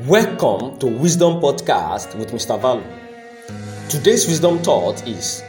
[0.00, 2.60] Welcome to Wisdom Podcast with Mr.
[2.60, 2.84] Valu.
[3.88, 5.42] Today's wisdom thought is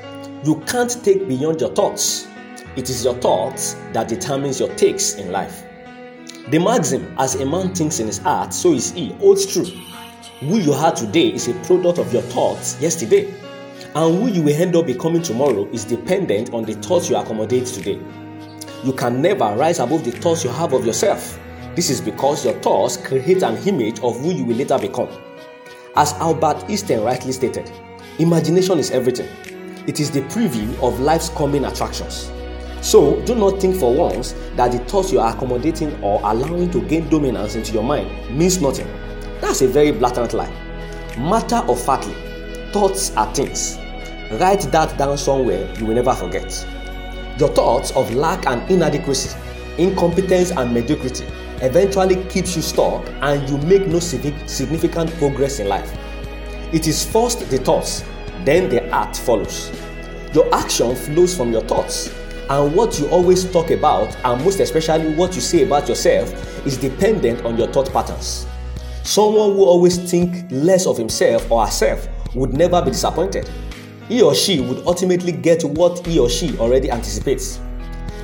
[0.45, 2.29] You can't take beyond your thoughts.
[2.77, 5.65] It is your thoughts that determines your takes in life.
[6.49, 9.65] The maxim, as a man thinks in his heart, so is he, holds true.
[9.65, 13.29] Who you are today is a product of your thoughts yesterday.
[13.95, 17.65] And who you will end up becoming tomorrow is dependent on the thoughts you accommodate
[17.65, 17.99] today.
[18.85, 21.37] You can never rise above the thoughts you have of yourself.
[21.77, 25.09] This is because your thoughts create an image of who you will later become.
[25.95, 27.71] As Albert Einstein rightly stated,
[28.17, 29.29] imagination is everything.
[29.85, 32.31] It is the preview of life's coming attractions.
[32.81, 36.81] So, do not think for once that the thoughts you are accommodating or allowing to
[36.81, 38.87] gain dominance into your mind means nothing.
[39.39, 40.49] That's a very blatant lie.
[41.19, 42.15] Matter of factly,
[42.71, 43.77] thoughts are things.
[44.41, 46.65] Write that down somewhere you will never forget.
[47.37, 49.37] Your thoughts of lack and inadequacy,
[49.77, 51.27] incompetence and mediocrity
[51.61, 55.91] eventually keeps you stuck and you make no significant progress in life.
[56.73, 58.03] It is first the thoughts,
[58.43, 59.71] then the act follows.
[60.33, 62.13] Your action flows from your thoughts,
[62.49, 66.33] and what you always talk about, and most especially what you say about yourself,
[66.65, 68.45] is dependent on your thought patterns.
[69.03, 73.49] Someone who always think less of himself or herself would never be disappointed.
[74.09, 77.59] He or she would ultimately get what he or she already anticipates.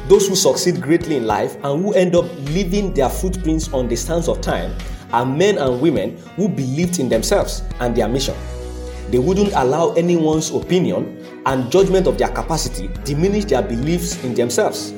[0.09, 3.95] Those who succeed greatly in life and who end up leaving their footprints on the
[3.95, 4.75] sands of time
[5.13, 8.35] are men and women who believed in themselves and their mission.
[9.11, 14.91] They wouldn't allow anyone's opinion and judgment of their capacity diminish their beliefs in themselves.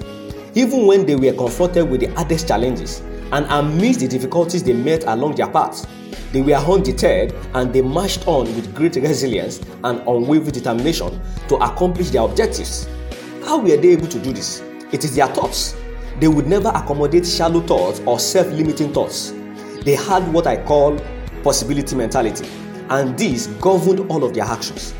[0.55, 5.03] Even when they were confronted with the hardest challenges and amidst the difficulties they met
[5.03, 5.87] along their path,
[6.31, 12.09] they were undeterred and they marched on with great resilience and unwavering determination to accomplish
[12.09, 12.87] their objectives.
[13.43, 14.63] How were they able to do this?
[14.95, 15.75] It is their thoughts.
[16.21, 19.31] They would never accommodate shallow thoughts or self limiting thoughts.
[19.83, 20.97] They had what I call
[21.43, 22.47] possibility mentality,
[22.89, 24.93] and this governed all of their actions.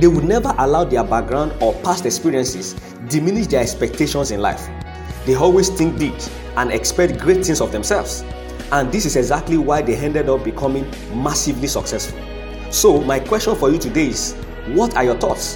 [0.00, 2.72] They would never allow their background or past experiences
[3.08, 4.68] diminish their expectations in life.
[5.26, 6.20] They always think big
[6.56, 8.24] and expect great things of themselves.
[8.72, 12.18] And this is exactly why they ended up becoming massively successful.
[12.72, 14.34] So, my question for you today is
[14.74, 15.54] what are your thoughts?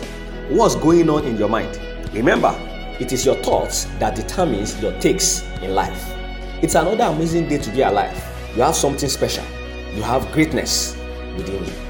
[0.48, 1.80] What's going on in your mind?
[2.12, 2.54] Remember,
[3.00, 6.12] it is your thoughts that determines your takes in life.
[6.62, 8.16] It's another amazing day to be alive.
[8.54, 9.44] You have something special.
[9.94, 10.96] You have greatness
[11.36, 11.89] within you.